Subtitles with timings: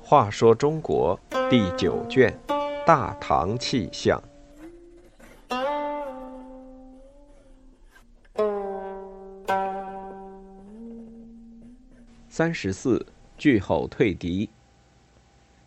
[0.00, 2.34] 话说中国第九卷
[2.86, 4.18] 《大唐气象》
[12.30, 13.04] 三十四，
[13.36, 14.48] 巨吼退敌。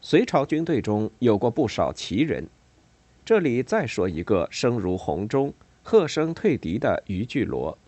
[0.00, 2.46] 隋朝军队中有过不少奇人，
[3.24, 5.52] 这里再说一个声如洪钟、
[5.90, 7.78] 喝声退敌的于巨罗。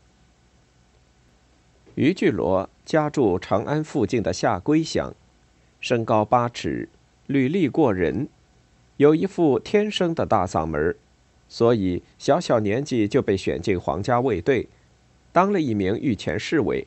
[1.96, 5.14] 于巨罗家住长安附近的下归乡。
[5.82, 6.88] 身高八尺，
[7.27, 8.27] 履历过人，
[8.96, 10.96] 有一副天生的大嗓门
[11.46, 14.66] 所以小小年纪就被选进皇家卫队，
[15.30, 16.86] 当了一名御前侍卫。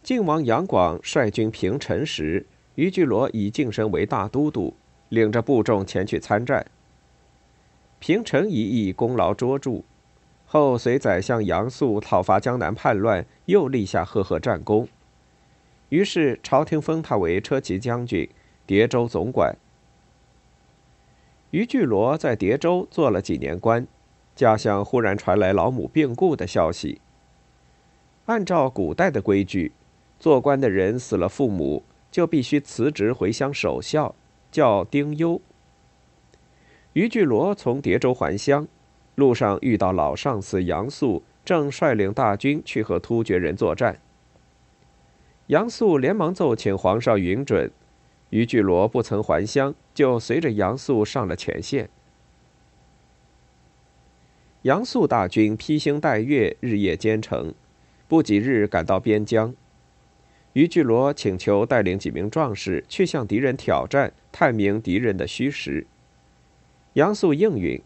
[0.00, 2.46] 晋王杨广率军平陈时，
[2.76, 4.76] 于巨罗已晋升为大都督，
[5.08, 6.64] 领着部众前去参战。
[7.98, 9.82] 平陈一役功劳卓著，
[10.44, 14.86] 后随宰相杨素讨伐江南叛乱，又立下赫赫战功。
[15.88, 18.28] 于是朝廷封他为车骑将军、
[18.66, 19.56] 叠州总管。
[21.50, 23.86] 于巨罗在叠州做了几年官，
[24.34, 27.00] 家乡忽然传来老母病故的消息。
[28.26, 29.72] 按照古代的规矩，
[30.18, 34.14] 做官的人死了父母，就必须辞职回乡守孝，
[34.50, 35.40] 叫丁忧。
[36.96, 38.66] 于巨罗从叠州还乡，
[39.16, 44.00] 路上遇到老上司杨素，正率领大军去和突厥人作战。
[45.48, 47.70] 杨素连忙奏请皇上允准，
[48.30, 51.90] 于巨罗不曾还乡，就随着杨素上了前线。
[54.62, 57.52] 杨素大军披星戴月，日夜兼程，
[58.08, 59.54] 不几日赶到边疆。
[60.54, 65.86] 于巨罗请求带领几名壮士去向敌人挑战，探明敌人的虚实。
[66.96, 67.82] 杨素应允，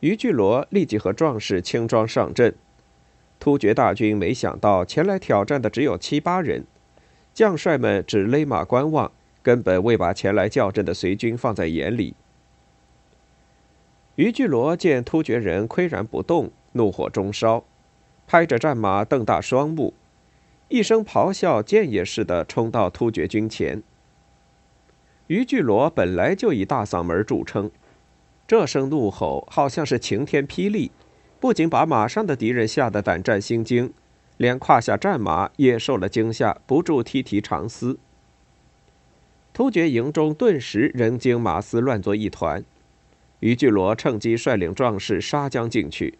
[0.00, 2.52] 于巨罗立即和壮士轻装上阵。
[3.38, 6.66] 突厥大军没想到前来挑战的只有七八人。
[7.32, 12.14] 将帅们只勒马观望，根本未把前来叫阵的隋军放在眼里。
[14.16, 17.62] 于巨罗见突厥人岿然不动，怒火中烧，
[18.26, 19.94] 拍着战马，瞪大双目，
[20.68, 23.80] 一声咆哮，箭也似的冲到突厥军前。
[25.28, 27.70] 于巨罗本来就以大嗓门著称，
[28.50, 30.90] 这声怒吼好像是晴天霹雳，
[31.38, 33.92] 不仅把马上的敌人吓得胆战心惊。
[34.38, 38.00] 连胯下战马也受了惊吓，不住踢蹄长嘶。
[39.52, 42.64] 突厥营中顿时人惊马嘶，乱作一团。
[43.38, 46.18] 于巨罗趁机率领壮士杀将进去，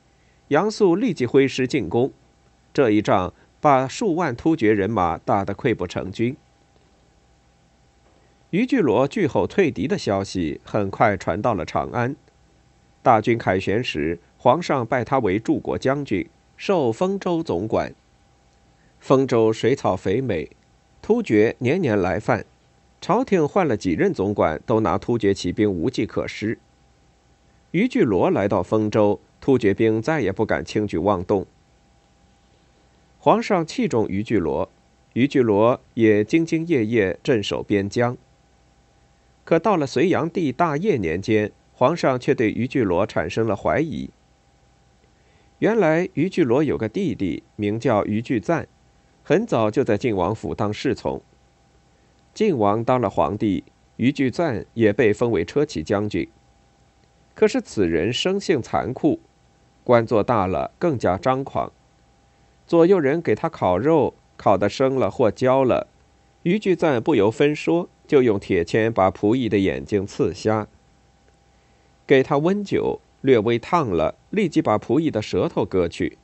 [0.49, 2.13] 杨素立即挥师进攻。
[2.73, 6.37] 这一仗把数万突厥人马打得溃不成军。
[8.51, 12.17] 于巨罗拒后退敌的消息很快传到了长安。
[13.01, 17.95] 大军凯旋时，皇上拜他为柱国将军，授丰州总管。
[18.99, 20.51] 丰州水草肥美，
[21.01, 22.45] 突厥年年来犯，
[23.01, 26.59] 朝廷换了几任总管，都拿突厥骑兵无计可施。
[27.71, 31.47] 于巨罗来到丰州，突厥兵再也不敢轻举妄动。
[33.21, 34.69] 皇上器重于巨罗，
[35.13, 38.19] 于巨罗也兢兢业业镇守边疆。
[39.51, 44.09] 可到了隋炀帝大业年间，皇上却对于巨罗产生了怀疑。
[45.59, 48.69] 原来于巨罗有个弟弟，名叫于巨赞。
[49.25, 51.21] 很早就在晋王府当侍从。
[52.33, 53.65] 晋王当了皇帝，
[53.97, 56.29] 于巨赞也被封为车骑将军。
[57.35, 59.19] 可是此人生性残酷，
[59.83, 61.73] 官做大了更加张狂。
[62.69, 65.89] 左右人给他烤肉，烤的生了或焦了，
[66.45, 70.67] 于巨赞不由分说，就用铁签把仆役的眼睛刺瞎。
[72.09, 76.19] 给他温酒，略微烫了，立即把仆役的舌头割去。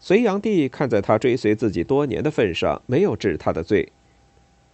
[0.00, 3.92] 隋炀帝看在他追随自己多年的份上，没有治他的罪，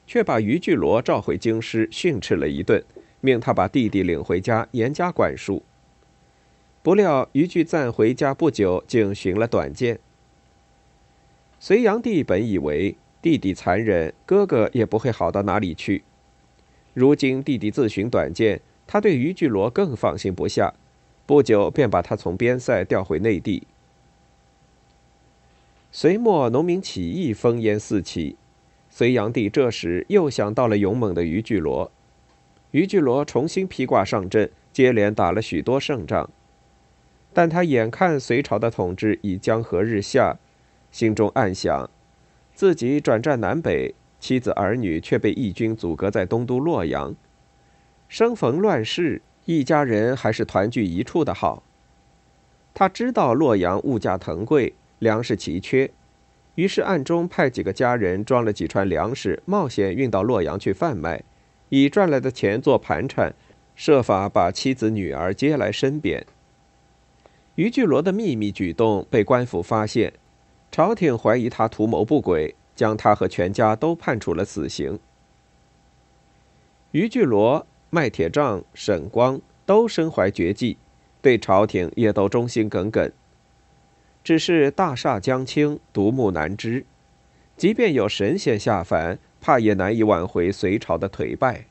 [0.07, 2.85] 却把于巨罗召回京师训斥了一顿，
[3.21, 5.65] 命他把弟弟领回家严加管束。
[6.85, 9.99] 不料于巨赞回家不久，竟寻了短见。
[11.59, 16.03] 隋炀帝本以为弟弟残忍，哥哥也不会好到哪里去，
[16.93, 20.75] 如今弟弟自寻短见，他对于巨罗更放心不下，
[21.25, 23.63] 不久便把他从边塞调回内地。
[25.93, 28.35] 隋末农民起义烽烟四起，
[28.91, 31.93] 隋炀帝这时又想到了勇猛的于巨罗，
[32.73, 36.29] 于巨罗重新披挂上阵，接连打了许多胜仗，
[37.33, 40.39] 但他眼看隋朝的统治已江河日下，
[40.91, 41.89] 心中暗想，
[42.55, 47.15] 自己转战南北，妻子儿女却被义军阻隔在东都洛阳，
[48.09, 51.63] 生逢乱世，一家人还是团聚一处的好。
[52.75, 55.91] 他知道洛阳物价腾贵，粮食奇缺，
[56.55, 61.23] 于是暗中派几个家人装了几船粮食，冒险运到洛阳去贩卖，
[61.71, 63.35] 以赚来的钱做盘缠，
[63.75, 66.25] 设法把妻子女儿接来身边。
[67.57, 70.15] 于巨罗的秘密举动被官府发现，
[70.73, 74.99] 朝廷怀疑他图谋不轨，将他和全家都判处了死刑。
[76.93, 80.79] 于巨罗、麦铁杖、沈光都身怀绝技。
[81.21, 83.13] 对朝廷也都忠心耿耿，
[84.25, 86.85] 只是大厦将倾，独木难支。
[87.57, 91.67] 即便有神仙下凡，怕也难以挽回隋朝的颓败。